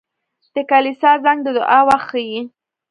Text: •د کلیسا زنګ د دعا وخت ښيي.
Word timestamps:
•د 0.53 0.55
کلیسا 0.71 1.11
زنګ 1.23 1.39
د 1.43 1.47
دعا 1.57 1.79
وخت 1.89 2.05
ښيي. 2.11 2.39